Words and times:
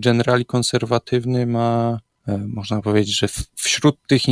Generali 0.00 0.44
konserwatywny 0.44 1.46
ma, 1.46 2.00
e, 2.28 2.38
można 2.38 2.80
powiedzieć, 2.80 3.18
że 3.18 3.28
wśród 3.54 3.96
tych 4.06 4.22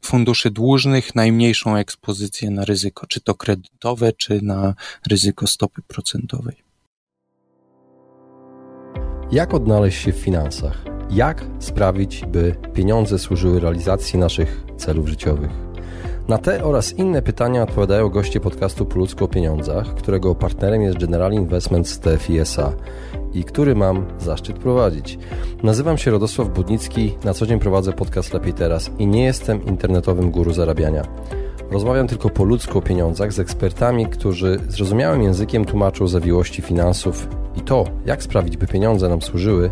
funduszy 0.00 0.50
dłużnych 0.50 1.14
najmniejszą 1.14 1.76
ekspozycję 1.76 2.50
na 2.50 2.64
ryzyko, 2.64 3.06
czy 3.06 3.20
to 3.20 3.34
kredytowe, 3.34 4.12
czy 4.12 4.42
na 4.42 4.74
ryzyko 5.10 5.46
stopy 5.46 5.82
procentowej. 5.82 6.56
Jak 9.32 9.54
odnaleźć 9.54 10.04
się 10.04 10.12
w 10.12 10.16
finansach? 10.16 10.84
Jak 11.10 11.44
sprawić, 11.58 12.24
by 12.26 12.54
pieniądze 12.74 13.18
służyły 13.18 13.60
realizacji 13.60 14.18
naszych 14.18 14.64
celów 14.76 15.08
życiowych? 15.08 15.50
Na 16.28 16.38
te 16.38 16.64
oraz 16.64 16.92
inne 16.92 17.22
pytania 17.22 17.62
odpowiadają 17.62 18.08
goście 18.08 18.40
podcastu 18.40 18.86
Po 18.86 18.98
ludzku 18.98 19.24
o 19.24 19.28
pieniądzach, 19.28 19.94
którego 19.94 20.34
partnerem 20.34 20.82
jest 20.82 20.98
General 20.98 21.32
Investments 21.32 22.00
TFI 22.00 22.38
SA 22.38 22.72
i 23.34 23.44
który 23.44 23.74
mam 23.74 24.06
zaszczyt 24.18 24.58
prowadzić. 24.58 25.18
Nazywam 25.62 25.98
się 25.98 26.10
Radosław 26.10 26.48
Budnicki, 26.48 27.14
na 27.24 27.34
co 27.34 27.46
dzień 27.46 27.58
prowadzę 27.58 27.92
podcast 27.92 28.34
Lepiej 28.34 28.54
Teraz 28.54 28.90
i 28.98 29.06
nie 29.06 29.24
jestem 29.24 29.66
internetowym 29.66 30.30
guru 30.30 30.52
zarabiania. 30.52 31.02
Rozmawiam 31.70 32.08
tylko 32.08 32.30
po 32.30 32.44
ludzku 32.44 32.78
o 32.78 32.82
pieniądzach 32.82 33.32
z 33.32 33.38
ekspertami, 33.38 34.06
którzy 34.06 34.60
zrozumiałym 34.68 35.22
językiem 35.22 35.64
tłumaczą 35.64 36.08
zawiłości 36.08 36.62
finansów 36.62 37.28
i 37.56 37.60
to, 37.60 37.84
jak 38.06 38.22
sprawić, 38.22 38.56
by 38.56 38.66
pieniądze 38.66 39.08
nam 39.08 39.22
służyły, 39.22 39.70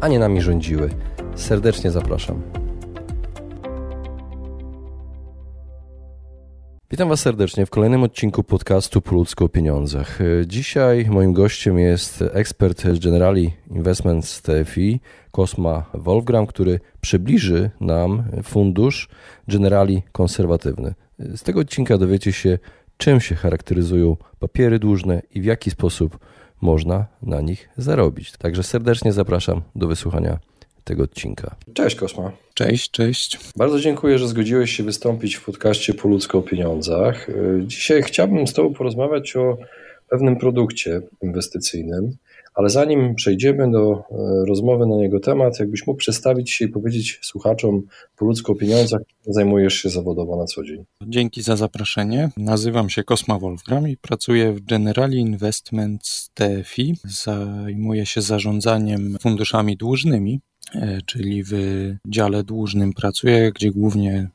a 0.00 0.08
nie 0.08 0.18
nami 0.18 0.40
rządziły. 0.40 0.90
Serdecznie 1.34 1.90
zapraszam. 1.90 2.65
Witam 6.96 7.08
Was 7.08 7.20
serdecznie 7.20 7.66
w 7.66 7.70
kolejnym 7.70 8.02
odcinku 8.02 8.42
podcastu 8.44 9.00
Po 9.00 9.14
ludzku 9.14 9.44
o 9.44 9.48
pieniądzach. 9.48 10.18
Dzisiaj 10.46 11.06
moim 11.10 11.32
gościem 11.32 11.78
jest 11.78 12.24
ekspert 12.32 12.82
z 12.82 12.98
Generali 12.98 13.52
Investments 13.70 14.42
TFI, 14.42 15.00
Kosma 15.32 15.84
Wolfgram, 15.94 16.46
który 16.46 16.80
przybliży 17.00 17.70
nam 17.80 18.22
fundusz 18.42 19.08
Generali 19.48 20.02
konserwatywny. 20.12 20.94
Z 21.18 21.42
tego 21.42 21.60
odcinka 21.60 21.98
dowiecie 21.98 22.32
się, 22.32 22.58
czym 22.96 23.20
się 23.20 23.34
charakteryzują 23.34 24.16
papiery 24.38 24.78
dłużne 24.78 25.22
i 25.34 25.40
w 25.40 25.44
jaki 25.44 25.70
sposób 25.70 26.18
można 26.60 27.06
na 27.22 27.40
nich 27.40 27.68
zarobić. 27.76 28.32
Także 28.32 28.62
serdecznie 28.62 29.12
zapraszam 29.12 29.62
do 29.74 29.86
wysłuchania 29.86 30.38
tego 30.86 31.02
odcinka. 31.02 31.56
Cześć 31.74 31.96
Kosma. 31.96 32.32
Cześć, 32.54 32.90
cześć. 32.90 33.38
Bardzo 33.56 33.80
dziękuję, 33.80 34.18
że 34.18 34.28
zgodziłeś 34.28 34.76
się 34.76 34.82
wystąpić 34.82 35.34
w 35.34 35.44
podcaście 35.44 35.94
Po 35.94 36.08
ludzko 36.08 36.38
o 36.38 36.42
pieniądzach. 36.42 37.26
Dzisiaj 37.60 38.02
chciałbym 38.02 38.46
z 38.46 38.52
Tobą 38.52 38.74
porozmawiać 38.74 39.36
o 39.36 39.56
pewnym 40.10 40.36
produkcie 40.36 41.00
inwestycyjnym, 41.22 42.16
ale 42.54 42.70
zanim 42.70 43.14
przejdziemy 43.14 43.70
do 43.70 43.92
e, 43.92 44.46
rozmowy 44.48 44.86
na 44.86 45.02
jego 45.02 45.20
temat, 45.20 45.60
jakbyś 45.60 45.86
mógł 45.86 45.98
przedstawić 45.98 46.50
się 46.50 46.64
i 46.64 46.68
powiedzieć 46.68 47.18
słuchaczom 47.22 47.82
po 48.16 48.24
ludzku 48.24 48.52
o 48.52 48.54
pieniądzach, 48.54 49.00
zajmujesz 49.26 49.74
się 49.74 49.88
zawodowo 49.88 50.36
na 50.36 50.44
co 50.44 50.64
dzień. 50.64 50.84
Dzięki 51.06 51.42
za 51.42 51.56
zaproszenie. 51.56 52.30
Nazywam 52.36 52.90
się 52.90 53.04
Kosma 53.04 53.38
Wolfgram 53.38 53.88
i 53.88 53.96
pracuję 53.96 54.52
w 54.52 54.64
Generali 54.64 55.18
Investments 55.18 56.30
TFI. 56.34 56.94
Zajmuję 57.04 58.06
się 58.06 58.22
zarządzaniem 58.22 59.16
funduszami 59.20 59.76
dłużnymi, 59.76 60.40
czyli 61.06 61.44
w 61.44 61.52
dziale 62.06 62.44
dłużnym 62.44 62.92
pracuję, 62.92 63.52
gdzie 63.52 63.70
głównie 63.70 64.28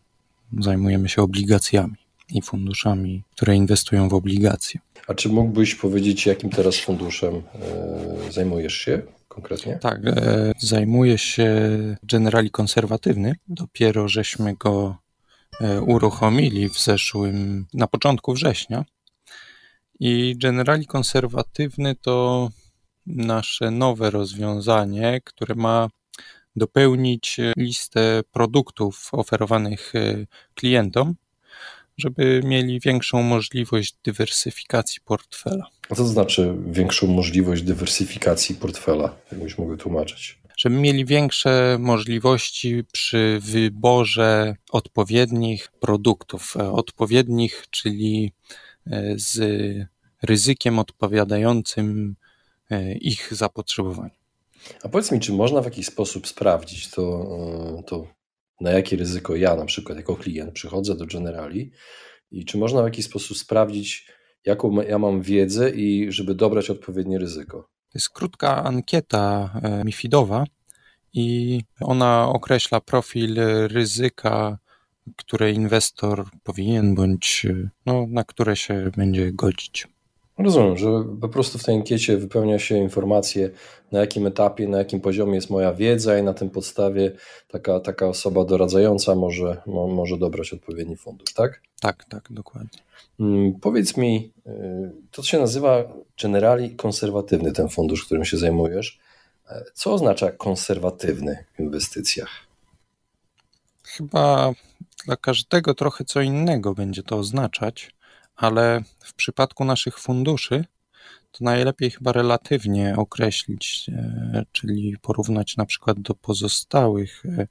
zajmujemy 0.60 1.10
się 1.10 1.22
obligacjami 1.22 1.96
i 2.34 2.42
funduszami, 2.42 3.24
które 3.36 3.56
inwestują 3.56 4.10
w 4.10 4.14
obligacje. 4.14 4.80
A 5.08 5.14
czy 5.14 5.30
mógłbyś 5.30 5.76
powiedzieć, 5.76 6.26
jakim 6.26 6.50
teraz 6.50 6.78
funduszem 6.78 7.36
e, 7.36 8.32
zajmujesz 8.32 8.74
się 8.74 9.02
konkretnie? 9.28 9.80
Tak, 9.82 10.02
e, 10.06 10.52
zajmuję 10.60 11.18
się 11.18 11.70
Generali 12.04 12.52
Konserwatywny. 12.52 13.36
Dopiero 13.48 14.08
żeśmy 14.08 14.56
go 14.56 14.98
e, 15.62 15.82
uruchomili 15.82 16.70
w 16.70 16.80
zeszłym, 16.80 17.66
na 17.74 17.88
początku 17.88 18.34
września. 18.34 18.86
I 20.00 20.36
Generali 20.38 20.86
Konserwatywny 20.88 21.96
to 21.96 22.50
nasze 23.08 23.72
nowe 23.72 24.10
rozwiązanie, 24.10 25.22
które 25.24 25.56
ma 25.56 25.90
dopełnić 26.56 27.38
listę 27.58 28.22
produktów 28.32 29.10
oferowanych 29.12 29.94
klientom 30.56 31.16
żeby 31.98 32.42
mieli 32.46 32.80
większą 32.80 33.24
możliwość 33.24 33.96
dywersyfikacji 34.04 35.02
portfela. 35.06 35.68
A 35.90 35.96
co 35.96 36.02
to 36.04 36.08
znaczy 36.08 36.56
większą 36.68 37.08
możliwość 37.08 37.64
dywersyfikacji 37.64 38.56
portfela, 38.56 39.16
jakbyś 39.32 39.58
mógł 39.58 39.78
tłumaczyć? 39.78 40.42
Żeby 40.58 40.76
mieli 40.76 41.06
większe 41.06 41.78
możliwości 41.80 42.84
przy 42.92 43.40
wyborze 43.42 44.56
odpowiednich 44.72 45.72
produktów, 45.80 46.58
e, 46.58 46.72
odpowiednich, 46.72 47.66
czyli 47.70 48.34
e, 48.88 49.14
z 49.16 49.40
ryzykiem 50.24 50.80
odpowiadającym 50.80 52.16
e, 52.70 52.94
ich 52.94 53.34
zapotrzebowaniu. 53.34 54.21
A 54.84 54.90
powiedz 54.90 55.12
mi, 55.12 55.20
czy 55.20 55.34
można 55.34 55.62
w 55.62 55.66
jakiś 55.66 55.86
sposób 55.86 56.28
sprawdzić 56.28 56.90
to, 56.90 57.04
to 57.88 58.08
na 58.62 58.72
jakie 58.72 58.98
ryzyko 58.98 59.36
ja 59.36 59.56
na 59.56 59.66
przykład 59.66 59.98
jako 59.98 60.16
klient 60.16 60.54
przychodzę 60.54 60.96
do 60.96 61.06
Generali 61.06 61.72
i 62.32 62.46
czy 62.46 62.58
można 62.58 62.82
w 62.82 62.86
jakiś 62.86 63.06
sposób 63.06 63.38
sprawdzić, 63.38 64.08
jaką 64.46 64.82
ja 64.82 65.00
mam 65.00 65.22
wiedzę 65.22 65.70
i 65.70 66.12
żeby 66.12 66.36
dobrać 66.36 66.70
odpowiednie 66.70 67.20
ryzyko. 67.20 67.58
To 67.62 67.98
jest 67.98 68.10
krótka 68.10 68.64
ankieta 68.64 69.54
e, 69.64 69.84
MIFIDowa 69.84 70.44
i 71.14 71.60
ona 71.82 72.30
określa 72.30 72.82
profil 72.82 73.36
ryzyka, 73.68 74.58
które 75.16 75.52
inwestor 75.52 76.26
powinien 76.44 76.96
bądź 76.96 77.46
e, 77.50 77.70
no, 77.86 78.06
na 78.10 78.24
które 78.24 78.56
się 78.56 78.92
będzie 78.98 79.32
godzić. 79.32 79.88
Rozumiem, 80.44 80.78
że 80.78 80.88
po 81.22 81.30
prostu 81.30 81.58
w 81.58 81.64
tej 81.64 81.76
ankiecie 81.76 82.18
wypełnia 82.18 82.60
się 82.60 82.78
informacje, 82.78 83.50
na 83.92 84.00
jakim 84.00 84.28
etapie, 84.28 84.68
na 84.68 84.78
jakim 84.78 85.02
poziomie 85.02 85.36
jest 85.36 85.50
moja 85.50 85.74
wiedza, 85.74 86.18
i 86.18 86.24
na 86.24 86.34
tym 86.34 86.50
podstawie 86.50 87.12
taka, 87.48 87.80
taka 87.80 88.08
osoba 88.08 88.46
doradzająca 88.46 89.16
może, 89.16 89.62
mo, 89.66 89.88
może 89.88 90.18
dobrać 90.18 90.54
odpowiedni 90.54 90.98
fundusz, 90.98 91.34
tak? 91.34 91.62
Tak, 91.82 92.06
tak, 92.06 92.28
dokładnie. 92.30 92.80
Hmm, 93.18 93.54
powiedz 93.60 93.98
mi, 93.98 94.32
y, 94.48 94.52
to 95.12 95.24
się 95.24 95.40
nazywa 95.40 95.84
generali 96.22 96.76
konserwatywny, 96.76 97.52
ten 97.52 97.70
fundusz, 97.70 98.06
którym 98.06 98.26
się 98.26 98.38
zajmujesz. 98.38 99.00
E, 99.50 99.64
co 99.74 99.94
oznacza 99.94 100.32
konserwatywny 100.32 101.46
w 101.56 101.60
inwestycjach? 101.60 102.30
Chyba 103.84 104.54
dla 105.06 105.16
każdego 105.16 105.74
trochę 105.74 106.06
co 106.06 106.22
innego 106.22 106.74
będzie 106.74 107.04
to 107.04 107.18
oznaczać 107.18 107.92
ale 108.42 108.84
w 109.00 109.14
przypadku 109.14 109.66
naszych 109.66 110.00
funduszy 110.00 110.66
to 111.32 111.44
najlepiej 111.44 111.92
chyba 111.92 112.12
relatywnie 112.12 112.96
określić, 112.98 113.90
e, 113.90 114.46
czyli 114.52 114.98
porównać 115.02 115.58
na 115.58 115.66
przykład 115.66 116.00
do 116.00 116.16
pozostałych 116.16 117.24
e, 117.26 117.48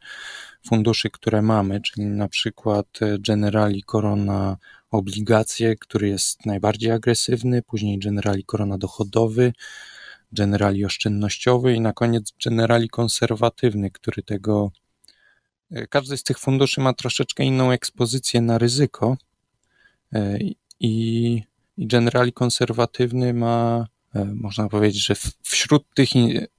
funduszy, 0.66 1.10
które 1.10 1.42
mamy, 1.42 1.80
czyli 1.80 2.06
na 2.06 2.28
przykład 2.28 2.86
e, 3.00 3.18
Generali 3.18 3.84
Corona 3.90 4.56
obligacje, 4.90 5.76
który 5.76 6.08
jest 6.08 6.46
najbardziej 6.46 6.90
agresywny, 6.90 7.62
później 7.62 7.98
Generali 7.98 8.44
Corona 8.44 8.78
dochodowy, 8.78 9.52
Generali 10.32 10.84
oszczędnościowy 10.84 11.74
i 11.74 11.80
na 11.80 11.92
koniec 11.92 12.32
Generali 12.44 12.88
konserwatywny, 12.88 13.90
który 13.90 14.22
tego 14.22 14.70
każdy 15.90 16.16
z 16.16 16.22
tych 16.22 16.38
funduszy 16.38 16.80
ma 16.80 16.92
troszeczkę 16.92 17.44
inną 17.44 17.70
ekspozycję 17.70 18.40
na 18.40 18.58
ryzyko 18.58 19.16
i, 20.80 21.42
i 21.76 21.86
generali 21.86 22.32
konserwatywny 22.32 23.34
ma, 23.34 23.86
e, 24.14 24.24
można 24.24 24.68
powiedzieć, 24.68 25.06
że 25.06 25.14
wśród 25.42 25.84
tych 25.94 26.08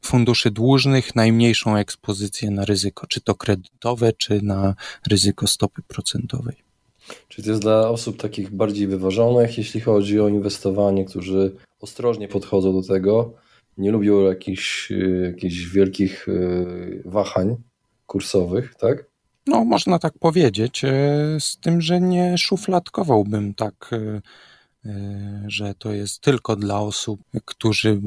funduszy 0.02 0.52
dłużnych 0.52 1.16
najmniejszą 1.16 1.76
ekspozycję 1.76 2.52
na 2.52 2.66
ryzyko, 2.66 3.08
czy 3.08 3.22
to 3.22 3.36
kredytowe, 3.36 4.14
czy 4.14 4.42
na 4.42 4.76
ryzyko 5.10 5.48
stopy 5.48 5.82
procentowej. 5.88 6.56
Czyli 7.28 7.46
to 7.46 7.50
jest 7.50 7.62
dla 7.62 7.90
osób 7.90 8.18
takich 8.18 8.50
bardziej 8.50 8.88
wyważonych, 8.88 9.58
jeśli 9.58 9.82
chodzi 9.82 10.20
o 10.20 10.28
inwestowanie, 10.28 11.06
którzy 11.06 11.56
ostrożnie 11.80 12.28
podchodzą 12.28 12.82
do 12.82 12.88
tego, 12.88 13.34
nie 13.78 13.92
lubią 13.92 14.22
jakichś, 14.22 14.92
e, 14.92 14.96
jakichś 15.26 15.66
wielkich 15.66 16.28
e, 16.30 16.32
wahań 17.06 17.56
kursowych, 18.06 18.76
tak? 18.76 19.11
No, 19.48 19.66
można 19.66 20.00
tak 20.00 20.14
powiedzieć, 20.20 20.84
e, 20.84 20.90
z 21.40 21.58
tym, 21.58 21.82
że 21.82 22.02
nie 22.02 22.38
szufladkowałbym 22.38 23.54
tak, 23.54 23.90
e, 23.94 24.22
e, 24.86 25.44
że 25.48 25.74
to 25.76 25.94
jest 25.94 26.22
tylko 26.22 26.56
dla 26.56 26.80
osób, 26.80 27.22
którzy 27.46 28.02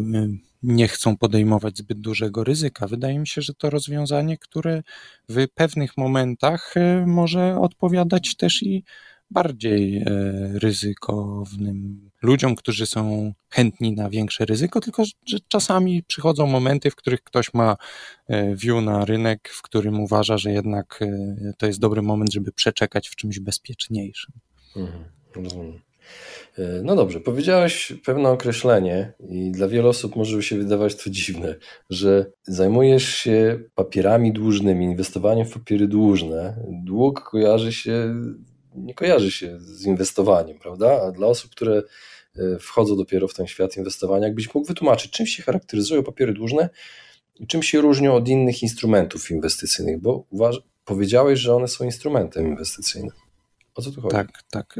nie 0.63 0.89
chcą 0.89 1.17
podejmować 1.17 1.79
zbyt 1.79 2.01
dużego 2.01 2.45
ryzyka. 2.45 2.87
Wydaje 2.87 3.19
mi 3.19 3.27
się, 3.27 3.43
że 3.43 3.55
to 3.55 3.71
rozwiązanie, 3.71 4.39
które 4.39 4.83
w 5.29 5.47
pewnych 5.55 5.97
momentach 5.97 6.75
może 7.07 7.61
odpowiadać 7.61 8.37
też 8.37 8.63
i 8.63 8.85
bardziej 9.31 10.05
ryzykownym 10.55 12.11
ludziom, 12.25 12.57
którzy 12.57 12.87
są 12.87 13.33
chętni 13.51 13.93
na 13.93 14.11
większe 14.11 14.45
ryzyko, 14.45 14.81
tylko 14.81 15.05
że 15.27 15.39
czasami 15.49 16.03
przychodzą 16.03 16.47
momenty, 16.47 16.91
w 16.91 16.97
których 16.97 17.23
ktoś 17.23 17.55
ma 17.55 17.77
e, 18.29 18.57
view 18.57 18.85
na 18.85 19.05
rynek, 19.05 19.49
w 19.49 19.63
którym 19.63 20.01
uważa, 20.01 20.39
że 20.39 20.53
jednak 20.53 20.99
e, 21.03 21.53
to 21.59 21.67
jest 21.67 21.81
dobry 21.81 22.03
moment, 22.03 22.33
żeby 22.33 22.53
przeczekać 22.53 23.09
w 23.09 23.17
czymś 23.17 23.39
bezpieczniejszym. 23.41 24.33
Mhm. 24.77 25.05
E, 26.59 26.83
no 26.83 26.97
dobrze, 26.97 27.21
powiedziałeś 27.21 27.93
pewne 28.05 28.29
określenie 28.29 29.13
i 29.29 29.51
dla 29.51 29.69
wielu 29.69 29.89
osób 29.89 30.17
może 30.17 30.43
się 30.43 30.59
wydawać 30.59 30.97
to 30.97 31.11
dziwne, 31.11 31.55
że 31.91 32.27
zajmujesz 32.43 33.09
się 33.09 33.61
papierami 33.75 34.33
dłużnymi, 34.33 34.85
inwestowaniem 34.85 35.47
w 35.47 35.53
papiery 35.53 35.89
dłużne. 35.89 36.57
Dług 36.85 37.23
kojarzy 37.23 37.73
się, 37.73 38.15
nie 38.75 38.95
kojarzy 38.95 39.31
się 39.31 39.61
z 39.61 39.87
inwestowaniem, 39.87 40.59
prawda? 40.59 41.03
A 41.03 41.13
dla 41.13 41.27
osób, 41.27 41.51
które 41.51 41.83
wchodzą 42.61 42.97
dopiero 42.97 43.29
w 43.29 43.35
ten 43.35 43.47
świat 43.47 43.77
inwestowania, 43.77 44.27
jakbyś 44.27 44.55
mógł 44.55 44.67
wytłumaczyć, 44.67 45.11
czym 45.11 45.27
się 45.27 45.43
charakteryzują 45.43 46.03
papiery 46.03 46.33
dłużne 46.33 46.69
i 47.35 47.47
czym 47.47 47.63
się 47.63 47.81
różnią 47.81 48.15
od 48.15 48.29
innych 48.29 48.63
instrumentów 48.63 49.31
inwestycyjnych, 49.31 50.01
bo 50.01 50.25
uważ, 50.31 50.61
powiedziałeś, 50.85 51.41
że 51.41 51.55
one 51.55 51.69
są 51.69 51.85
instrumentem 51.85 52.47
inwestycyjnym. 52.47 53.17
O 53.75 53.83
co 53.83 53.91
tu 53.91 54.01
chodzi? 54.01 54.17
Tak, 54.17 54.43
tak. 54.51 54.77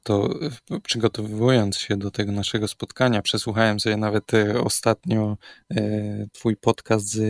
E, 0.00 0.50
to 0.64 0.80
przygotowując 0.82 1.78
się 1.78 1.96
do 1.96 2.10
tego 2.10 2.32
naszego 2.32 2.68
spotkania, 2.68 3.22
przesłuchałem 3.22 3.80
sobie 3.80 3.96
nawet 3.96 4.34
e, 4.34 4.60
ostatnio 4.60 5.36
e, 5.70 6.26
Twój 6.32 6.56
podcast 6.56 7.08
z 7.10 7.20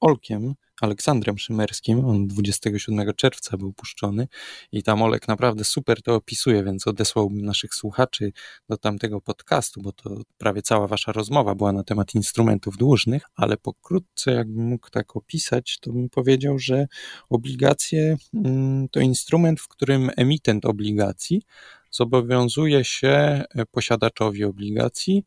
Olkiem, 0.00 0.54
Aleksandrem 0.80 1.38
Szymerskim. 1.38 2.04
On 2.04 2.26
27 2.26 3.14
czerwca 3.16 3.56
był 3.56 3.72
puszczony 3.72 4.28
i 4.72 4.82
tam 4.82 5.02
Olek 5.02 5.28
naprawdę 5.28 5.64
super 5.64 6.02
to 6.02 6.14
opisuje, 6.14 6.64
więc 6.64 6.86
odesłałbym 6.86 7.44
naszych 7.44 7.74
słuchaczy 7.74 8.32
do 8.68 8.76
tamtego 8.76 9.20
podcastu, 9.20 9.82
bo 9.82 9.92
to 9.92 10.16
prawie 10.38 10.62
cała 10.62 10.88
wasza 10.88 11.12
rozmowa 11.12 11.54
była 11.54 11.72
na 11.72 11.84
temat 11.84 12.14
instrumentów 12.14 12.76
dłużnych, 12.76 13.22
ale 13.36 13.56
pokrótce 13.56 14.32
jakbym 14.32 14.64
mógł 14.64 14.90
tak 14.90 15.16
opisać, 15.16 15.78
to 15.80 15.92
bym 15.92 16.08
powiedział, 16.08 16.58
że 16.58 16.86
obligacje 17.28 18.16
mm, 18.34 18.88
to 18.88 19.00
instrument, 19.00 19.60
w 19.60 19.68
którym 19.68 20.10
emitent 20.16 20.64
obligacji 20.64 21.42
zobowiązuje 21.92 22.84
się 22.84 23.08
e, 23.08 23.44
posiadaczowi 23.70 24.44
obligacji 24.44 25.24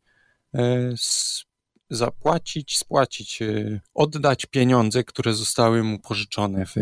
e, 0.54 0.94
zapłacić, 1.90 2.78
spłacić, 2.78 3.42
e, 3.42 3.80
oddać 3.94 4.46
pieniądze, 4.46 5.04
które 5.04 5.34
zostały 5.34 5.82
mu 5.82 5.98
pożyczone. 5.98 6.66
W, 6.66 6.74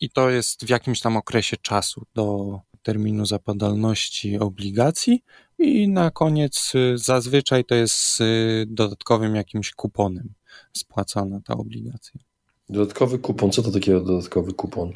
I 0.00 0.10
to 0.10 0.30
jest 0.30 0.64
w 0.64 0.70
jakimś 0.70 1.00
tam 1.00 1.16
okresie 1.16 1.56
czasu 1.56 2.06
do 2.14 2.58
terminu 2.82 3.26
zapadalności 3.26 4.38
obligacji 4.38 5.24
i 5.58 5.88
na 5.88 6.10
koniec 6.10 6.72
zazwyczaj 6.94 7.64
to 7.64 7.74
jest 7.74 7.94
z 7.94 8.18
dodatkowym 8.74 9.34
jakimś 9.34 9.70
kuponem 9.70 10.34
spłacona 10.72 11.40
ta 11.40 11.54
obligacja. 11.54 12.20
Dodatkowy 12.68 13.18
kupon, 13.18 13.52
co 13.52 13.62
to 13.62 13.70
takiego 13.70 14.00
dodatkowy 14.00 14.52
kupon? 14.52 14.92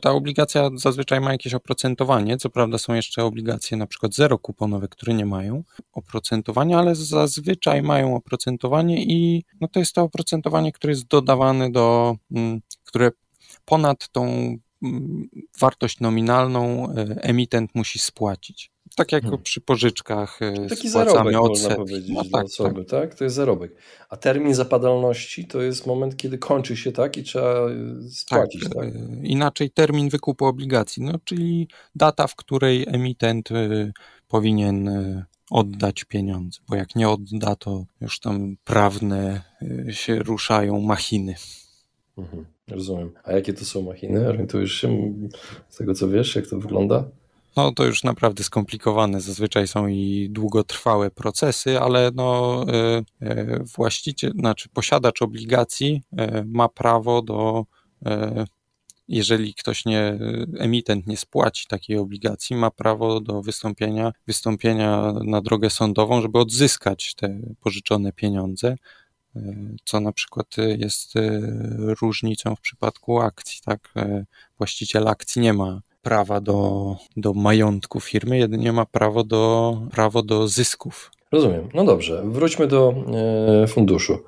Ta 0.00 0.10
obligacja 0.10 0.70
zazwyczaj 0.74 1.20
ma 1.20 1.32
jakieś 1.32 1.54
oprocentowanie. 1.54 2.36
Co 2.36 2.50
prawda 2.50 2.78
są 2.78 2.94
jeszcze 2.94 3.24
obligacje 3.24 3.76
na 3.76 3.86
przykład 3.86 4.14
zero 4.14 4.38
kuponowe, 4.38 4.88
które 4.88 5.14
nie 5.14 5.26
mają 5.26 5.62
oprocentowania, 5.92 6.78
ale 6.78 6.94
zazwyczaj 6.94 7.82
mają 7.82 8.16
oprocentowanie 8.16 9.04
i 9.04 9.44
no 9.60 9.68
to 9.68 9.80
jest 9.80 9.94
to 9.94 10.02
oprocentowanie, 10.02 10.72
które 10.72 10.92
jest 10.92 11.06
dodawane 11.06 11.70
do, 11.70 12.16
mm, 12.30 12.60
które 12.84 13.10
ponad 13.64 14.08
tą 14.08 14.24
mm, 14.82 15.28
wartość 15.60 16.00
nominalną 16.00 16.90
e, 16.90 16.94
emitent 17.22 17.74
musi 17.74 17.98
spłacić. 17.98 18.70
Tak 18.96 19.12
jak 19.12 19.22
hmm. 19.22 19.42
przy 19.42 19.60
pożyczkach 19.60 20.42
e, 20.42 20.66
Taki 20.68 20.88
zarobek 20.90 21.34
można 21.34 21.74
powiedzieć 21.74 22.10
no, 22.14 22.22
tak, 22.32 22.44
osoby, 22.44 22.84
tak. 22.84 23.00
tak. 23.00 23.14
To 23.14 23.24
jest 23.24 23.36
zarobek. 23.36 23.74
A 24.08 24.16
termin 24.16 24.54
zapadalności 24.54 25.46
to 25.46 25.62
jest 25.62 25.86
moment, 25.86 26.16
kiedy 26.16 26.38
kończy 26.38 26.76
się 26.76 26.92
tak 26.92 27.16
i 27.16 27.22
trzeba 27.22 27.70
e, 27.70 27.74
spłacić. 28.10 28.62
Tak, 28.64 28.72
tak? 28.74 28.84
E, 28.84 28.98
Inaczej 29.22 29.70
termin 29.70 30.08
wykupu 30.08 30.44
obligacji, 30.44 31.02
no, 31.02 31.12
czyli 31.24 31.68
data, 31.94 32.26
w 32.26 32.36
której 32.36 32.86
emitent 32.88 33.48
powinien 34.28 34.90
oddać 35.50 36.04
pieniądze, 36.04 36.60
bo 36.68 36.76
jak 36.76 36.96
nie 36.96 37.08
odda, 37.08 37.56
to 37.56 37.84
już 38.00 38.20
tam 38.20 38.56
prawne 38.64 39.42
się 39.90 40.18
ruszają 40.18 40.80
machiny. 40.80 41.34
Mhm, 42.18 42.46
rozumiem. 42.68 43.12
A 43.24 43.32
jakie 43.32 43.52
to 43.52 43.64
są 43.64 43.82
machiny? 43.82 44.28
Orientujesz 44.28 44.72
się 44.72 45.14
z 45.68 45.76
tego, 45.76 45.94
co 45.94 46.08
wiesz, 46.08 46.36
jak 46.36 46.46
to 46.46 46.58
wygląda? 46.58 47.04
No 47.56 47.72
to 47.72 47.84
już 47.84 48.04
naprawdę 48.04 48.44
skomplikowane. 48.44 49.20
Zazwyczaj 49.20 49.68
są 49.68 49.86
i 49.86 50.28
długotrwałe 50.30 51.10
procesy, 51.10 51.80
ale 51.80 52.10
no 52.14 52.64
y, 53.22 53.26
y, 53.26 53.60
właściciel, 53.76 54.32
znaczy 54.32 54.68
posiadacz 54.68 55.22
obligacji 55.22 56.02
y, 56.12 56.44
ma 56.46 56.68
prawo 56.68 57.22
do 57.22 57.64
jeżeli 59.08 59.54
ktoś 59.54 59.84
nie, 59.84 60.18
emitent 60.58 61.06
nie 61.06 61.16
spłaci 61.16 61.66
takiej 61.68 61.96
obligacji, 61.96 62.56
ma 62.56 62.70
prawo 62.70 63.20
do 63.20 63.42
wystąpienia, 63.42 64.12
wystąpienia 64.26 65.12
na 65.24 65.40
drogę 65.40 65.70
sądową, 65.70 66.22
żeby 66.22 66.38
odzyskać 66.38 67.14
te 67.14 67.40
pożyczone 67.60 68.12
pieniądze, 68.12 68.76
co 69.84 70.00
na 70.00 70.12
przykład 70.12 70.56
jest 70.78 71.14
różnicą 72.00 72.56
w 72.56 72.60
przypadku 72.60 73.20
akcji, 73.20 73.60
tak? 73.64 73.94
Właściciel 74.58 75.08
akcji 75.08 75.42
nie 75.42 75.52
ma 75.52 75.80
prawa 76.02 76.40
do, 76.40 76.96
do 77.16 77.34
majątku 77.34 78.00
firmy, 78.00 78.38
jedynie 78.38 78.72
ma 78.72 78.86
prawo 78.86 79.24
do, 79.24 79.76
prawo 79.90 80.22
do 80.22 80.48
zysków. 80.48 81.10
Rozumiem. 81.32 81.68
No 81.74 81.84
dobrze, 81.84 82.22
wróćmy 82.24 82.66
do 82.66 82.94
e, 83.62 83.66
funduszu. 83.66 84.18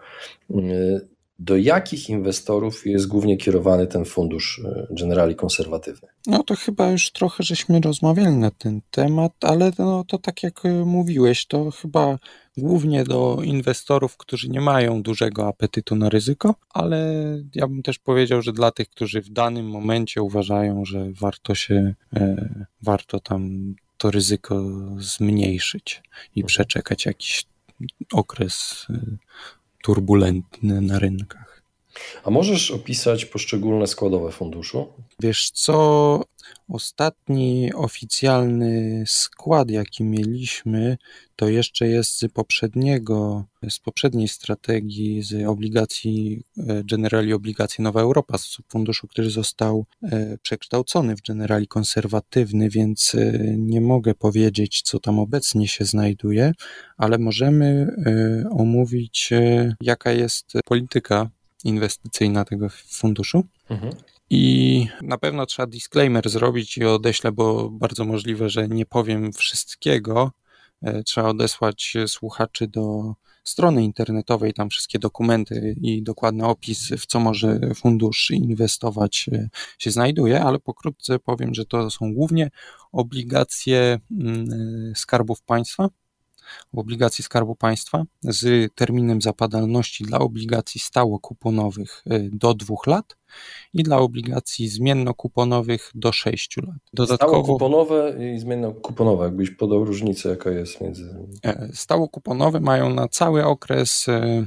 Do 1.38 1.56
jakich 1.56 2.08
inwestorów 2.08 2.87
jest 2.87 3.06
głównie 3.06 3.37
kierowany 3.37 3.87
ten 3.87 4.05
fundusz 4.05 4.61
e, 4.64 4.87
generali 4.90 5.34
konserwatywny? 5.34 6.08
No 6.26 6.43
to 6.43 6.56
chyba 6.56 6.90
już 6.90 7.11
trochę 7.11 7.44
żeśmy 7.44 7.81
rozmawiali 7.81 8.37
na 8.37 8.50
ten 8.50 8.81
temat, 8.90 9.32
ale 9.40 9.73
no, 9.79 10.05
to 10.05 10.19
tak 10.19 10.43
jak 10.43 10.62
mówiłeś, 10.84 11.46
to 11.46 11.70
chyba 11.70 12.19
głównie 12.56 13.05
do 13.05 13.38
inwestorów, 13.44 14.17
którzy 14.17 14.49
nie 14.49 14.61
mają 14.61 15.02
dużego 15.02 15.49
apetytu 15.49 15.96
na 15.96 16.08
ryzyko, 16.08 16.55
ale 16.70 17.14
ja 17.55 17.67
bym 17.69 17.82
też 17.82 17.99
powiedział, 17.99 18.43
że 18.43 18.52
dla 18.52 18.70
tych, 18.70 18.88
którzy 18.88 19.23
w 19.23 19.31
danym 19.31 19.70
momencie 19.70 20.23
uważają, 20.23 20.84
że 20.84 21.12
warto 21.20 21.55
się, 21.55 21.94
e, 22.17 22.49
warto 22.82 23.20
tam 23.20 23.75
to 23.99 24.11
ryzyko 24.11 24.64
zmniejszyć 24.99 26.02
i 26.37 26.40
mhm. 26.40 26.46
przeczekać 26.46 27.06
jakiś 27.06 27.44
okres 28.12 28.87
e, 28.90 29.00
turbulentny 29.82 30.81
na 30.81 30.99
rynkach. 30.99 31.51
A 32.24 32.30
możesz 32.30 32.70
opisać 32.70 33.24
poszczególne 33.24 33.86
składowe 33.86 34.32
funduszu? 34.32 34.93
Wiesz 35.20 35.50
co, 35.50 36.20
ostatni 36.69 37.72
oficjalny 37.74 39.05
skład, 39.06 39.70
jaki 39.70 40.05
mieliśmy, 40.05 40.96
to 41.36 41.48
jeszcze 41.48 41.86
jest 41.88 42.19
z 42.19 42.32
poprzedniego, 42.32 43.44
z 43.70 43.78
poprzedniej 43.78 44.28
strategii, 44.28 45.22
z 45.22 45.46
obligacji 45.46 46.43
e, 46.58 46.84
Generali 46.84 47.32
Obligacji 47.32 47.84
Nowa 47.84 48.00
Europa, 48.00 48.38
z 48.38 48.58
funduszu, 48.69 49.08
który 49.08 49.31
został 49.31 49.86
e, 50.02 50.38
przekształcony 50.43 51.17
w 51.17 51.22
Generali 51.22 51.67
konserwatywny, 51.67 52.70
więc 52.70 53.14
e, 53.14 53.38
nie 53.58 53.81
mogę 53.81 54.14
powiedzieć, 54.14 54.82
co 54.82 54.98
tam 54.98 55.19
obecnie 55.19 55.69
się 55.69 55.84
znajduje, 55.84 56.52
ale 56.96 57.19
możemy 57.19 57.86
omówić, 58.50 59.31
jaka 59.81 60.12
jest 60.12 60.52
polityka 60.64 61.31
inwestycyjna 61.64 62.44
tego 62.44 62.69
funduszu. 62.69 63.44
Mhm. 63.69 63.92
I 64.31 64.86
na 65.02 65.19
pewno 65.19 65.46
trzeba 65.46 65.66
disclaimer 65.66 66.31
zrobić 66.31 66.78
i 66.78 66.84
odeślę, 66.84 67.32
bo 67.32 67.70
bardzo 67.70 68.04
możliwe, 68.04 68.50
że 68.50 68.69
nie 68.69 68.86
powiem 68.86 69.32
wszystkiego. 69.32 70.31
E, 70.82 71.02
trzeba 71.02 71.28
odesłać 71.28 71.94
słuchaczy 72.06 72.69
do 72.69 73.14
strony 73.44 73.84
internetowej, 73.84 74.52
tam 74.52 74.70
wszystkie 74.70 74.98
dokumenty 74.98 75.76
i 75.81 76.02
dokładny 76.02 76.46
opis, 76.46 76.88
w 76.88 77.06
co 77.06 77.20
może 77.20 77.60
fundusz 77.74 78.31
inwestować 78.31 79.31
e, 79.32 79.48
się 79.78 79.90
znajduje, 79.90 80.40
ale 80.44 80.58
pokrótce 80.58 81.19
powiem, 81.19 81.54
że 81.54 81.64
to 81.64 81.90
są 81.90 82.14
głównie 82.14 82.50
obligacje 82.92 84.00
mm, 84.10 84.46
e, 84.52 84.94
skarbów 84.96 85.42
państwa, 85.42 85.88
obligacji 86.77 87.25
Skarbu 87.25 87.56
Państwa 87.56 88.05
z 88.22 88.75
terminem 88.75 89.22
zapadalności 89.22 90.05
dla 90.05 90.19
obligacji 90.19 90.81
stało-kuponowych 90.81 92.03
y, 92.13 92.31
do 92.32 92.55
dwóch 92.55 92.87
lat 92.87 93.17
i 93.75 93.82
dla 93.82 93.99
obligacji 93.99 94.69
zmienno-kuponowych 94.69 95.91
do 95.94 96.13
6 96.13 96.56
lat. 96.56 96.77
Dodatkowo, 96.93 97.32
Stało-kuponowe 97.32 98.15
i 98.34 98.39
zmienno-kuponowe, 98.39 99.25
jakbyś 99.25 99.51
podał 99.51 99.84
różnicę, 99.84 100.29
jaka 100.29 100.51
jest 100.51 100.81
między... 100.81 101.15
E, 101.44 101.69
stało-kuponowe 101.72 102.61
mają 102.61 102.94
na 102.94 103.08
cały 103.08 103.44
okres 103.44 104.08
y, 104.08 104.46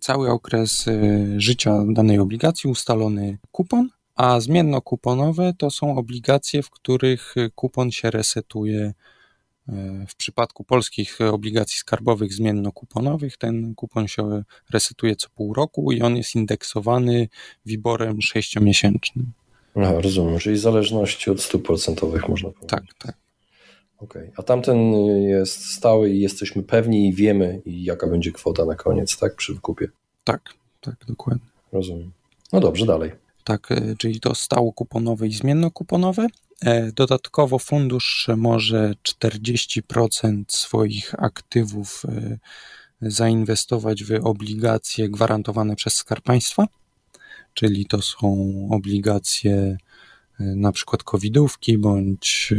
cały 0.00 0.30
okres 0.30 0.86
y, 0.88 1.34
życia 1.36 1.84
danej 1.88 2.18
obligacji 2.18 2.70
ustalony 2.70 3.38
kupon, 3.52 3.88
A 4.16 4.40
zmiennokuponowe 4.40 5.52
to 5.58 5.70
są 5.70 5.98
obligacje, 5.98 6.62
w 6.62 6.70
których 6.70 7.34
kupon 7.54 7.90
się 7.90 8.10
resetuje. 8.10 8.94
W 10.08 10.14
przypadku 10.16 10.64
polskich 10.64 11.18
obligacji 11.20 11.78
skarbowych 11.78 12.32
zmiennokuponowych 12.32 13.36
ten 13.36 13.74
kupon 13.74 14.08
się 14.08 14.42
resetuje 14.70 15.16
co 15.16 15.28
pół 15.28 15.54
roku 15.54 15.92
i 15.92 16.02
on 16.02 16.16
jest 16.16 16.34
indeksowany 16.34 17.28
wiborem 17.66 18.22
sześciomiesięcznym. 18.22 19.32
Aha, 19.76 19.94
rozumiem, 20.00 20.38
czyli 20.38 20.56
w 20.56 20.60
zależności 20.60 21.30
od 21.30 21.40
stóp 21.40 21.66
procentowych 21.66 22.28
można 22.28 22.50
powiedzieć. 22.50 22.70
Tak, 22.70 22.84
tak. 22.98 23.16
Okay. 23.98 24.30
A 24.36 24.42
tamten 24.42 24.92
jest 25.20 25.64
stały 25.64 26.10
i 26.10 26.20
jesteśmy 26.20 26.62
pewni 26.62 27.08
i 27.08 27.12
wiemy, 27.12 27.62
jaka 27.66 28.06
będzie 28.06 28.32
kwota 28.32 28.64
na 28.64 28.74
koniec, 28.74 29.18
tak, 29.18 29.36
przy 29.36 29.54
wykupie. 29.54 29.88
Tak, 30.24 30.54
tak, 30.80 30.94
dokładnie. 31.08 31.46
Rozumiem. 31.72 32.12
No 32.52 32.60
dobrze, 32.60 32.86
dalej. 32.86 33.12
Tak, 33.44 33.72
e, 33.72 33.94
czyli 33.98 34.20
to 34.20 34.34
stało 34.34 34.72
kuponowe 34.72 35.26
i 35.26 35.32
zmiennokuponowe. 35.32 36.22
E, 36.22 36.28
dodatkowo 36.94 37.58
fundusz 37.58 38.28
może 38.36 38.94
40% 39.02 40.44
swoich 40.48 41.14
aktywów 41.18 42.02
e, 42.08 42.38
zainwestować 43.02 44.04
w 44.04 44.26
obligacje 44.26 45.08
gwarantowane 45.08 45.76
przez 45.76 45.94
Skarb 45.94 46.24
Państwa, 46.24 46.66
czyli 47.54 47.86
to 47.86 48.02
są 48.02 48.28
obligacje 48.70 49.76
na 50.38 50.72
przykład 50.72 51.02
covidówki 51.02 51.78
bądź 51.78 52.54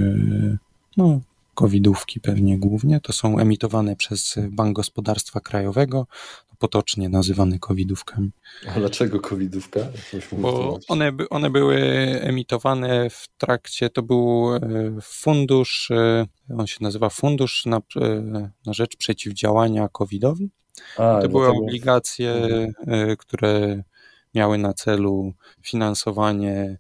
no, 0.98 1.22
covidówki 1.56 2.20
pewnie 2.20 2.60
głównie. 2.60 3.00
To 3.00 3.14
są 3.14 3.40
emitowane 3.40 3.96
przez 3.96 4.36
Bank 4.50 4.76
Gospodarstwa 4.76 5.40
Krajowego, 5.40 6.08
potocznie 6.60 7.10
nazywane 7.10 7.60
covidówkami. 7.60 8.32
A 8.68 8.80
dlaczego 8.80 9.20
covidówka? 9.20 9.80
Bo 10.32 10.80
one, 10.88 11.12
one 11.30 11.50
były 11.50 11.78
emitowane 12.22 13.10
w 13.10 13.28
trakcie, 13.38 13.90
to 13.90 14.04
był 14.04 14.56
e, 14.56 14.62
fundusz, 15.02 15.92
e, 15.92 16.26
on 16.58 16.68
się 16.68 16.78
nazywa 16.82 17.10
Fundusz 17.10 17.66
na, 17.66 17.78
e, 17.78 18.22
na 18.66 18.74
rzecz 18.74 18.98
przeciwdziałania 18.98 19.90
covidowi. 19.90 20.50
A, 20.98 21.20
to 21.22 21.30
były 21.30 21.48
obligacje, 21.48 22.34
mhm. 22.34 23.18
które 23.18 23.84
miały 24.34 24.58
na 24.58 24.74
celu 24.74 25.34
finansowanie 25.62 26.78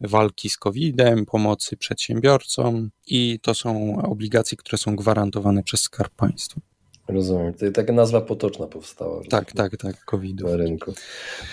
walki 0.00 0.50
z 0.50 0.56
COVID-em, 0.56 1.26
pomocy 1.26 1.76
przedsiębiorcom 1.76 2.90
i 3.06 3.40
to 3.42 3.54
są 3.54 3.96
obligacje, 4.02 4.56
które 4.56 4.78
są 4.78 4.96
gwarantowane 4.96 5.62
przez 5.62 5.80
Skarb 5.80 6.14
Państwa. 6.14 6.60
Rozumiem. 7.08 7.54
To 7.54 7.70
taka 7.70 7.92
nazwa 7.92 8.20
potoczna 8.20 8.66
powstała. 8.66 9.20
Tak, 9.30 9.52
tak, 9.52 9.76
tak, 9.76 10.04
covid 10.04 10.40
Na 10.40 10.56
rynku. 10.56 10.92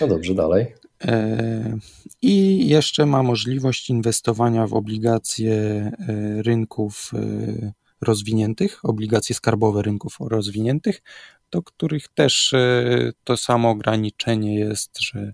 No 0.00 0.06
dobrze, 0.06 0.34
dalej. 0.34 0.66
E, 1.04 1.78
I 2.22 2.68
jeszcze 2.68 3.06
ma 3.06 3.22
możliwość 3.22 3.90
inwestowania 3.90 4.66
w 4.66 4.74
obligacje 4.74 5.54
e, 5.54 5.92
rynków 6.42 7.10
e, 7.14 7.72
rozwiniętych, 8.00 8.80
obligacje 8.82 9.34
skarbowe 9.34 9.82
rynków 9.82 10.16
rozwiniętych, 10.20 11.02
do 11.50 11.62
których 11.62 12.08
też 12.08 12.54
to 13.24 13.36
samo 13.36 13.70
ograniczenie 13.70 14.58
jest, 14.58 15.00
że 15.00 15.32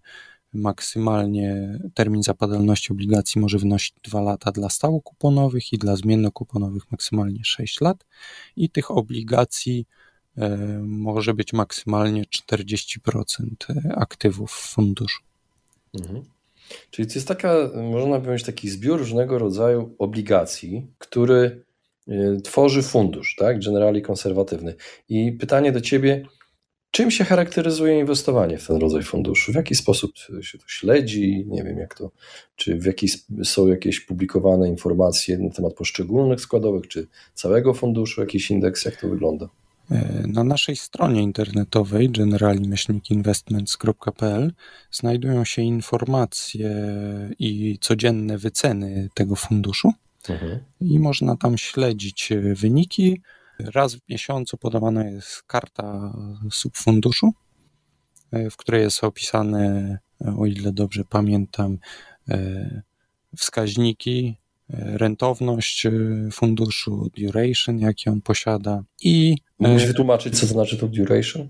maksymalnie 0.53 1.79
termin 1.95 2.23
zapadalności 2.23 2.93
obligacji 2.93 3.41
może 3.41 3.59
wynosić 3.59 3.95
2 4.05 4.21
lata 4.21 4.53
dla 4.53 4.69
stałokuponowych 4.69 5.73
i 5.73 5.79
dla 5.79 5.97
zmiennokuponowych 5.97 6.91
maksymalnie 6.91 7.45
6 7.45 7.81
lat 7.81 8.07
i 8.57 8.71
tych 8.71 8.91
obligacji 8.91 9.87
może 10.83 11.35
być 11.35 11.53
maksymalnie 11.53 12.25
40% 12.25 13.55
aktywów 13.97 14.53
w 14.53 14.75
funduszu. 14.75 15.23
Mhm. 16.01 16.25
Czyli 16.91 17.09
to 17.09 17.15
jest 17.15 17.29
taka, 17.29 17.55
można 17.93 18.21
powiedzieć, 18.21 18.47
taki 18.47 18.69
zbiór 18.69 18.99
różnego 18.99 19.39
rodzaju 19.39 19.95
obligacji, 19.99 20.87
który 20.99 21.65
e, 22.09 22.41
tworzy 22.41 22.83
fundusz, 22.83 23.37
tak? 23.39 23.65
Generali 23.65 24.03
konserwatywny. 24.03 24.75
I 25.09 25.33
pytanie 25.33 25.73
do 25.73 25.81
Ciebie, 25.81 26.25
czym 26.91 27.11
się 27.11 27.25
charakteryzuje 27.25 27.99
inwestowanie 27.99 28.59
w 28.59 28.67
ten 28.67 28.77
rodzaj 28.77 29.03
funduszu? 29.03 29.53
W 29.53 29.55
jaki 29.55 29.75
sposób 29.75 30.13
się 30.41 30.59
to 30.59 30.65
śledzi? 30.69 31.47
Nie 31.49 31.65
wiem, 31.65 31.79
jak 31.79 31.95
to, 31.95 32.11
czy 32.57 32.79
w 32.79 32.85
jaki 32.85 33.09
są 33.45 33.67
jakieś 33.67 34.01
publikowane 34.01 34.69
informacje 34.69 35.39
na 35.39 35.51
temat 35.51 35.75
poszczególnych 35.75 36.41
składowych, 36.41 36.89
czy 36.89 37.07
całego 37.35 37.75
funduszu, 37.75 38.21
jakiś 38.21 38.51
indeks, 38.51 38.85
jak 38.85 39.01
to 39.01 39.09
wygląda? 39.09 39.49
Na 40.27 40.45
naszej 40.45 40.77
stronie 40.77 41.23
internetowej 41.23 42.11
generali-investments.pl 42.11 44.53
znajdują 44.91 45.45
się 45.45 45.63
informacje 45.63 46.71
i 47.39 47.79
codzienne 47.81 48.39
wyceny 48.39 49.09
tego 49.15 49.37
funduszu 49.37 49.93
mhm. 50.29 50.59
i 50.81 50.99
można 50.99 51.37
tam 51.37 51.59
śledzić 51.59 52.33
wyniki. 52.55 53.21
Raz 53.59 53.95
w 53.95 54.09
miesiącu 54.09 54.57
podawana 54.57 55.05
jest 55.05 55.43
karta 55.43 56.13
subfunduszu, 56.51 57.33
w 58.33 58.57
której 58.57 58.83
jest 58.83 59.05
opisane, 59.05 59.99
o 60.39 60.47
ile 60.47 60.73
dobrze 60.73 61.05
pamiętam, 61.05 61.79
e, 62.29 62.83
wskaźniki 63.37 64.37
rentowność 64.71 65.87
y, 65.87 66.29
funduszu, 66.33 67.11
duration, 67.19 67.79
jaki 67.79 68.11
on 68.11 68.21
posiada 68.21 68.85
i... 69.03 69.37
Mógłbyś 69.59 69.87
wytłumaczyć, 69.87 70.35
co 70.35 70.41
to 70.41 70.53
znaczy 70.53 70.77
to 70.77 70.89
duration? 70.89 71.49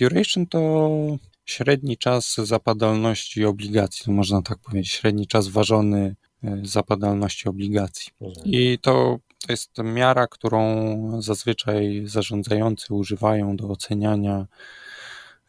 Duration 0.00 0.46
to 0.46 1.18
średni 1.44 1.96
czas 1.96 2.36
zapadalności 2.36 3.44
obligacji, 3.44 4.12
można 4.12 4.42
tak 4.42 4.58
powiedzieć, 4.58 4.90
średni 4.90 5.26
czas 5.26 5.48
ważony 5.48 6.16
y, 6.44 6.48
zapadalności 6.62 7.48
obligacji. 7.48 8.12
I 8.44 8.78
to, 8.82 9.18
to 9.46 9.52
jest 9.52 9.70
miara, 9.84 10.26
którą 10.26 11.22
zazwyczaj 11.22 12.02
zarządzający 12.06 12.94
używają 12.94 13.56
do 13.56 13.68
oceniania 13.68 14.46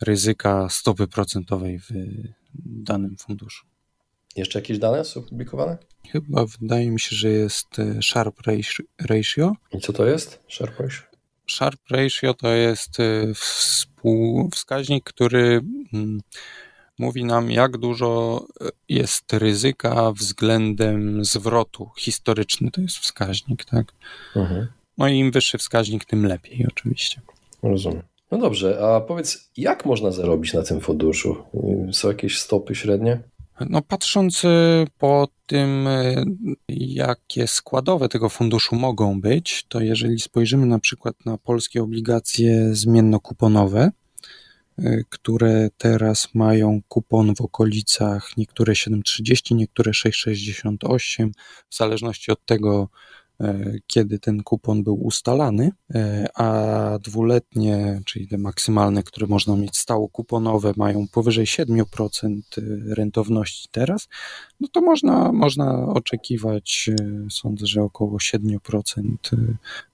ryzyka 0.02 0.70
stopy 0.70 1.08
procentowej 1.08 1.80
w 1.80 1.90
danym 2.66 3.18
funduszu. 3.18 3.73
Jeszcze 4.36 4.60
jakieś 4.60 4.80
dane 4.80 5.06
są 5.06 5.22
publikowane? 5.22 5.78
Chyba 6.12 6.46
wydaje 6.60 6.92
mi 6.92 7.00
się, 7.00 7.16
że 7.16 7.30
jest 7.30 7.80
e, 7.80 8.02
Sharp 8.04 8.36
Ratio. 9.00 9.54
I 9.72 9.80
co 9.80 9.94
to 9.94 10.06
jest 10.06 10.40
Sharp 10.50 10.80
Ratio? 10.80 11.02
Sharp 11.50 11.80
Ratio 11.92 12.34
to 12.34 12.50
jest 12.50 13.00
e, 13.00 13.34
wskaźnik, 14.52 15.04
który 15.04 15.62
mm, 15.94 16.22
mówi 17.00 17.26
nam, 17.26 17.52
jak 17.52 17.78
dużo 17.78 18.46
e, 18.62 18.70
jest 18.90 19.34
ryzyka 19.34 20.12
względem 20.12 21.26
zwrotu. 21.26 21.90
Historyczny 22.00 22.72
to 22.72 22.82
jest 22.82 22.98
wskaźnik, 22.98 23.66
tak? 23.66 23.94
Mhm. 24.36 24.68
No 24.98 25.08
i 25.08 25.18
im 25.18 25.32
wyższy 25.32 25.58
wskaźnik, 25.58 26.06
tym 26.06 26.26
lepiej, 26.26 26.68
oczywiście. 26.68 27.22
Rozumiem. 27.64 28.04
No 28.32 28.38
dobrze, 28.38 28.80
a 28.86 29.02
powiedz, 29.02 29.52
jak 29.58 29.86
można 29.86 30.12
zarobić 30.12 30.54
na 30.54 30.64
tym 30.64 30.82
funduszu? 30.82 31.36
Są 31.92 32.08
jakieś 32.08 32.40
stopy 32.40 32.76
średnie? 32.76 33.20
No, 33.60 33.82
patrząc 33.82 34.44
y, 34.44 34.48
po 34.98 35.28
tym, 35.46 35.88
y, 35.88 36.26
jakie 36.70 37.48
składowe 37.48 38.10
tego 38.10 38.30
funduszu 38.30 38.76
mogą 38.76 39.22
być, 39.22 39.66
to 39.68 39.82
jeżeli 39.82 40.20
spojrzymy 40.20 40.66
na 40.66 40.80
przykład 40.80 41.26
na 41.26 41.38
polskie 41.38 41.84
obligacje 41.84 42.76
zmiennokuponowe, 42.76 43.92
y, 44.80 45.06
które 45.10 45.70
teraz 45.78 46.30
mają 46.34 46.82
kupon 46.88 47.36
w 47.36 47.42
okolicach 47.42 48.38
niektóre 48.38 48.74
7,30, 48.74 49.56
niektóre 49.56 49.92
6,68, 49.92 51.32
w 51.70 51.76
zależności 51.76 52.32
od 52.32 52.46
tego, 52.46 52.90
E, 52.90 53.23
kiedy 53.88 54.20
ten 54.20 54.44
kupon 54.44 54.84
był 54.84 55.04
ustalany, 55.04 55.72
e, 55.96 56.28
a 56.36 57.00
dwuletnie, 57.00 58.02
czyli 58.06 58.28
te 58.28 58.38
maksymalne, 58.38 59.04
które 59.04 59.28
można 59.28 59.56
mieć 59.56 59.78
stało 59.78 60.10
kuponowe, 60.10 60.74
mają 60.78 61.08
powyżej 61.08 61.46
7% 61.46 62.42
e, 62.58 62.62
rentowności 62.96 63.68
teraz, 63.72 64.08
no 64.60 64.68
to 64.68 64.82
można, 64.82 65.32
można 65.32 65.88
oczekiwać, 65.88 66.90
sądzę, 67.30 67.68
że 67.68 67.84
około 67.84 68.18
7% 68.18 69.16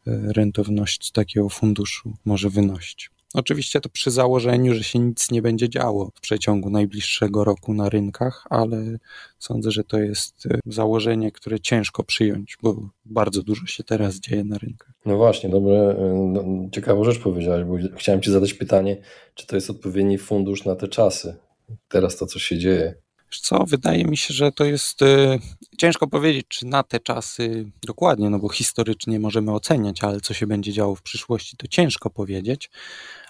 rentowności 0.05 1.11
takiego 1.11 1.49
funduszu 1.49 2.13
może 2.25 2.49
wynosić. 2.49 3.09
Oczywiście 3.33 3.81
to 3.81 3.89
przy 3.89 4.11
założeniu, 4.11 4.73
że 4.73 4.83
się 4.83 4.99
nic 4.99 5.31
nie 5.31 5.41
będzie 5.41 5.69
działo 5.69 6.11
w 6.15 6.21
przeciągu 6.21 6.69
najbliższego 6.69 7.43
roku 7.43 7.73
na 7.73 7.89
rynkach, 7.89 8.47
ale 8.49 8.97
sądzę, 9.39 9.71
że 9.71 9.83
to 9.83 9.99
jest 9.99 10.45
e, 10.45 10.59
założenie, 10.65 11.31
które 11.31 11.59
ciężko 11.59 12.03
przyjąć, 12.03 12.57
bo 12.63 12.89
bardzo 13.05 13.43
dużo 13.43 13.65
się 13.65 13.83
teraz 13.83 14.19
dzieje 14.19 14.43
na 14.43 14.57
rynkach. 14.57 14.91
No 15.05 15.17
właśnie, 15.17 15.49
dobre, 15.49 15.75
e, 15.75 16.13
no, 16.33 16.69
ciekawą 16.71 17.03
rzecz 17.03 17.19
powiedziałeś, 17.19 17.63
bo 17.65 17.97
chciałem 17.97 18.21
Ci 18.21 18.31
zadać 18.31 18.53
pytanie, 18.53 18.97
czy 19.35 19.47
to 19.47 19.55
jest 19.55 19.69
odpowiedni 19.69 20.17
fundusz 20.17 20.65
na 20.65 20.75
te 20.75 20.87
czasy, 20.87 21.35
teraz 21.87 22.17
to, 22.17 22.25
co 22.25 22.39
się 22.39 22.57
dzieje. 22.57 22.95
Wiesz 23.31 23.41
co, 23.41 23.65
wydaje 23.65 24.05
mi 24.05 24.17
się, 24.17 24.33
że 24.33 24.51
to 24.51 24.65
jest 24.65 25.01
y, 25.01 25.39
ciężko 25.77 26.07
powiedzieć, 26.07 26.45
czy 26.47 26.65
na 26.65 26.83
te 26.83 26.99
czasy 26.99 27.71
dokładnie, 27.87 28.29
no 28.29 28.39
bo 28.39 28.49
historycznie 28.49 29.19
możemy 29.19 29.51
oceniać, 29.51 30.03
ale 30.03 30.21
co 30.21 30.33
się 30.33 30.47
będzie 30.47 30.73
działo 30.73 30.95
w 30.95 31.01
przyszłości, 31.01 31.57
to 31.57 31.67
ciężko 31.67 32.09
powiedzieć 32.09 32.69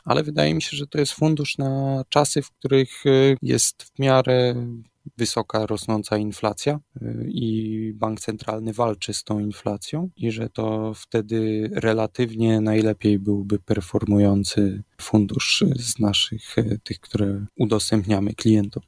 ale 0.09 0.23
wydaje 0.23 0.53
mi 0.53 0.61
się, 0.61 0.77
że 0.77 0.87
to 0.87 0.99
jest 0.99 1.13
fundusz 1.13 1.57
na 1.57 2.03
czasy, 2.09 2.41
w 2.41 2.51
których 2.51 3.05
y, 3.05 3.37
jest 3.41 3.83
w 3.83 3.99
miarę 3.99 4.55
wysoka 5.17 5.65
rosnąca 5.65 6.17
inflacja 6.17 6.79
y, 7.01 7.27
i 7.29 7.93
bank 7.95 8.19
centralny 8.19 8.73
walczy 8.73 9.13
z 9.13 9.23
tą 9.23 9.39
inflacją 9.39 10.09
i 10.15 10.31
że 10.31 10.49
to 10.49 10.93
wtedy 10.93 11.69
relatywnie 11.73 12.61
najlepiej 12.61 13.19
byłby 13.19 13.59
performujący 13.59 14.83
fundusz 15.01 15.63
z 15.75 15.99
naszych, 15.99 16.57
y, 16.57 16.79
tych, 16.83 16.99
które 16.99 17.45
udostępniamy 17.57 18.33
klientom. 18.33 18.83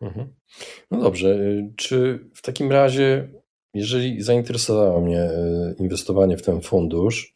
Mhm. 0.00 0.34
No 0.90 1.00
dobrze, 1.00 1.38
czy 1.76 2.18
w 2.34 2.42
takim 2.42 2.72
razie, 2.72 3.28
jeżeli 3.74 4.22
zainteresowało 4.22 5.00
mnie 5.00 5.30
inwestowanie 5.78 6.36
w 6.36 6.42
ten 6.42 6.60
fundusz 6.60 7.34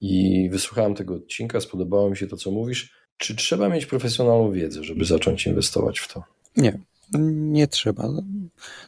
i 0.00 0.48
wysłuchałem 0.52 0.94
tego 0.94 1.14
odcinka, 1.14 1.60
spodobało 1.60 2.10
mi 2.10 2.16
się 2.16 2.26
to, 2.26 2.36
co 2.36 2.50
mówisz, 2.50 2.94
czy 3.16 3.36
trzeba 3.36 3.68
mieć 3.68 3.86
profesjonalną 3.86 4.52
wiedzę, 4.52 4.84
żeby 4.84 5.04
zacząć 5.04 5.46
inwestować 5.46 5.98
w 5.98 6.12
to? 6.12 6.22
Nie, 6.56 6.78
nie 7.18 7.66
trzeba. 7.66 8.08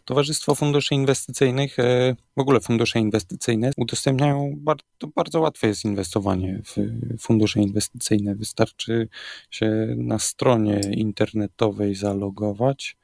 Towarzystwo 0.04 0.54
Funduszy 0.54 0.94
Inwestycyjnych, 0.94 1.78
e, 1.78 2.16
w 2.36 2.40
ogóle 2.40 2.60
fundusze 2.60 2.98
inwestycyjne 2.98 3.70
udostępniają, 3.76 4.54
bardzo, 4.56 4.84
bardzo 5.14 5.40
łatwe 5.40 5.66
jest 5.68 5.84
inwestowanie 5.84 6.62
w 6.64 6.76
fundusze 7.20 7.60
inwestycyjne. 7.60 8.34
Wystarczy 8.34 9.08
się 9.50 9.94
na 9.96 10.18
stronie 10.18 10.80
internetowej 10.92 11.94
zalogować, 11.94 12.96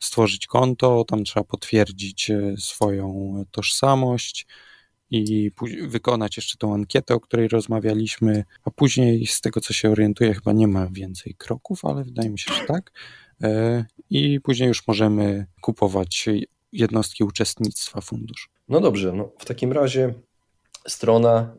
stworzyć 0.00 0.46
konto, 0.46 1.04
tam 1.04 1.24
trzeba 1.24 1.44
potwierdzić 1.44 2.30
e, 2.30 2.54
swoją 2.58 3.44
tożsamość, 3.50 4.46
i 5.10 5.50
wykonać 5.88 6.36
jeszcze 6.36 6.58
tą 6.58 6.74
ankietę, 6.74 7.14
o 7.14 7.20
której 7.20 7.48
rozmawialiśmy, 7.48 8.44
a 8.64 8.70
później 8.70 9.26
z 9.26 9.40
tego 9.40 9.60
co 9.60 9.72
się 9.72 9.90
orientuję 9.90 10.34
chyba 10.34 10.52
nie 10.52 10.68
ma 10.68 10.86
więcej 10.92 11.34
kroków, 11.34 11.84
ale 11.84 12.04
wydaje 12.04 12.30
mi 12.30 12.38
się, 12.38 12.54
że 12.54 12.64
tak. 12.66 12.92
E, 13.42 13.84
I 14.10 14.40
później 14.40 14.68
już 14.68 14.86
możemy 14.86 15.46
kupować 15.60 16.28
jednostki 16.72 17.24
uczestnictwa 17.24 18.00
funduszu. 18.00 18.48
No 18.68 18.80
dobrze, 18.80 19.12
no 19.12 19.30
w 19.38 19.44
takim 19.44 19.72
razie 19.72 20.14
strona 20.88 21.56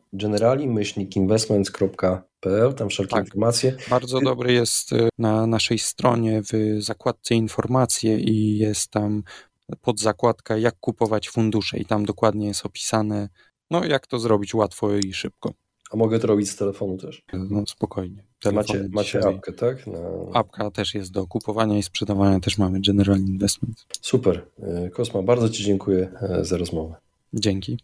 generali-investments.pl, 2.40 2.74
tam 2.74 2.90
wszelkie 2.90 3.12
tak, 3.12 3.26
informacje. 3.26 3.78
Bardzo 3.90 4.22
dobry 4.22 4.54
jest 4.54 4.94
e, 4.94 5.10
na 5.18 5.48
naszej 5.48 5.80
stronie 5.80 6.42
w 6.42 6.78
zakładce 6.80 7.36
informacje 7.36 8.20
i 8.20 8.58
jest 8.58 8.92
tam 8.92 9.24
pod 9.82 10.00
zakładkę 10.00 10.60
jak 10.60 10.80
kupować 10.80 11.30
fundusze 11.30 11.78
i 11.78 11.86
tam 11.86 12.06
dokładnie 12.06 12.48
jest 12.48 12.66
opisane, 12.66 13.30
no 13.72 13.86
jak 13.86 14.08
to 14.08 14.20
zrobić 14.20 14.54
łatwo 14.54 14.96
i 14.96 15.14
szybko. 15.14 15.54
A 15.92 15.98
mogę 15.98 16.20
to 16.20 16.28
robić 16.28 16.50
z 16.50 16.56
telefonu 16.56 16.98
też? 16.98 17.24
No 17.34 17.64
spokojnie. 17.68 18.24
macie, 18.54 18.90
macie 18.92 19.28
apkę, 19.28 19.54
tak? 19.54 19.88
Na... 19.88 20.00
Apka 20.34 20.72
też 20.72 20.96
jest 20.96 21.12
do 21.12 21.28
kupowania 21.28 21.78
i 21.78 21.84
sprzedawania, 21.84 22.40
też 22.40 22.58
mamy 22.58 22.82
General 22.88 23.20
Investment. 23.20 23.86
Super. 24.02 24.46
E, 24.60 24.90
Kosma, 24.90 25.22
bardzo 25.22 25.50
Ci 25.50 25.64
dziękuję 25.64 26.12
e, 26.22 26.46
za 26.46 26.58
rozmowę. 26.58 26.96
Dzięki. 27.34 27.78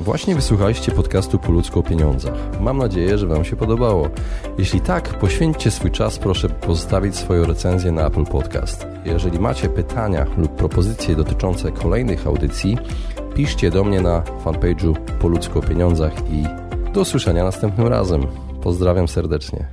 Właśnie 0.00 0.34
wysłuchaliście 0.34 0.92
podcastu 0.92 1.38
Po 1.38 1.52
ludzku 1.52 1.80
o 1.80 1.82
pieniądzach. 1.82 2.60
Mam 2.60 2.78
nadzieję, 2.78 3.18
że 3.18 3.26
Wam 3.26 3.44
się 3.44 3.56
podobało. 3.56 4.08
Jeśli 4.58 4.80
tak, 4.80 5.18
poświęćcie 5.18 5.70
swój 5.70 5.90
czas, 5.90 6.18
proszę 6.18 6.48
pozostawić 6.48 7.16
swoją 7.16 7.44
recenzję 7.44 7.92
na 7.92 8.06
Apple 8.06 8.24
Podcast. 8.24 8.86
Jeżeli 9.04 9.38
macie 9.38 9.68
pytania 9.68 10.26
lub 10.36 10.56
propozycje 10.56 11.16
dotyczące 11.16 11.72
kolejnych 11.72 12.26
audycji, 12.26 12.78
piszcie 13.34 13.70
do 13.70 13.84
mnie 13.84 14.00
na 14.00 14.22
fanpage'u 14.44 14.94
Po 15.20 15.28
ludzku 15.28 15.58
o 15.58 15.62
pieniądzach 15.62 16.12
i 16.30 16.44
do 16.92 17.00
usłyszenia 17.00 17.44
następnym 17.44 17.86
razem. 17.86 18.26
Pozdrawiam 18.62 19.08
serdecznie. 19.08 19.68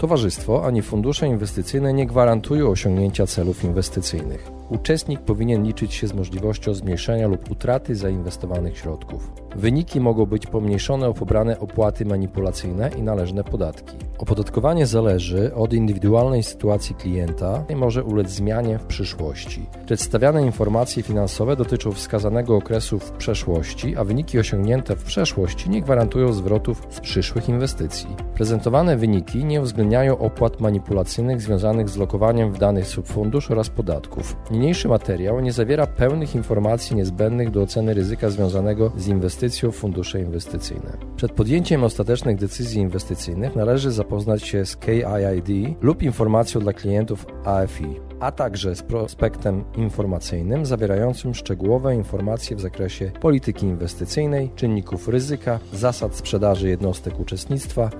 Towarzystwo 0.00 0.66
ani 0.66 0.82
fundusze 0.82 1.26
inwestycyjne 1.26 1.92
nie 1.92 2.06
gwarantują 2.06 2.68
osiągnięcia 2.68 3.26
celów 3.26 3.64
inwestycyjnych. 3.64 4.50
Uczestnik 4.70 5.20
powinien 5.20 5.64
liczyć 5.64 5.94
się 5.94 6.06
z 6.06 6.14
możliwością 6.14 6.74
zmniejszenia 6.74 7.28
lub 7.28 7.50
utraty 7.50 7.96
zainwestowanych 7.96 8.78
środków. 8.78 9.32
Wyniki 9.56 10.00
mogą 10.00 10.26
być 10.26 10.46
pomniejszone 10.46 11.08
o 11.08 11.14
pobrane 11.14 11.58
opłaty 11.58 12.04
manipulacyjne 12.04 12.90
i 12.98 13.02
należne 13.02 13.44
podatki. 13.44 13.96
Opodatkowanie 14.20 14.86
zależy 14.86 15.54
od 15.54 15.72
indywidualnej 15.72 16.42
sytuacji 16.42 16.94
klienta 16.94 17.64
i 17.68 17.76
może 17.76 18.04
ulec 18.04 18.28
zmianie 18.28 18.78
w 18.78 18.84
przyszłości. 18.84 19.66
Przedstawiane 19.86 20.46
informacje 20.46 21.02
finansowe 21.02 21.56
dotyczą 21.56 21.92
wskazanego 21.92 22.56
okresu 22.56 22.98
w 22.98 23.10
przeszłości, 23.10 23.96
a 23.96 24.04
wyniki 24.04 24.38
osiągnięte 24.38 24.96
w 24.96 25.04
przeszłości 25.04 25.70
nie 25.70 25.82
gwarantują 25.82 26.32
zwrotów 26.32 26.86
z 26.90 27.00
przyszłych 27.00 27.48
inwestycji. 27.48 28.08
Prezentowane 28.34 28.96
wyniki 28.96 29.44
nie 29.44 29.60
uwzględniają 29.60 30.18
opłat 30.18 30.60
manipulacyjnych 30.60 31.42
związanych 31.42 31.88
z 31.88 31.96
lokowaniem 31.96 32.52
w 32.52 32.58
danych 32.58 32.86
subfundusz 32.86 33.50
oraz 33.50 33.68
podatków. 33.68 34.36
Niniejszy 34.50 34.88
materiał 34.88 35.40
nie 35.40 35.52
zawiera 35.52 35.86
pełnych 35.86 36.34
informacji 36.34 36.96
niezbędnych 36.96 37.50
do 37.50 37.62
oceny 37.62 37.94
ryzyka 37.94 38.30
związanego 38.30 38.92
z 38.96 39.08
inwestycją 39.08 39.70
w 39.70 39.76
fundusze 39.76 40.20
inwestycyjne. 40.20 40.96
Przed 41.16 41.32
podjęciem 41.32 41.84
ostatecznych 41.84 42.36
decyzji 42.36 42.80
inwestycyjnych 42.80 43.56
należy 43.56 43.92
zapoznać 44.10 44.46
się 44.46 44.66
z 44.66 44.76
KIID 44.76 45.76
lub 45.80 46.02
informacją 46.02 46.60
dla 46.60 46.72
klientów 46.72 47.26
AFI, 47.44 48.00
a 48.20 48.32
także 48.32 48.76
z 48.76 48.82
prospektem 48.82 49.64
informacyjnym 49.76 50.66
zawierającym 50.66 51.34
szczegółowe 51.34 51.94
informacje 51.94 52.56
w 52.56 52.60
zakresie 52.60 53.12
polityki 53.20 53.66
inwestycyjnej, 53.66 54.50
czynników 54.56 55.08
ryzyka, 55.08 55.58
zasad 55.72 56.16
sprzedaży 56.16 56.68
jednostek 56.68 57.20
uczestnictwa, 57.20 57.90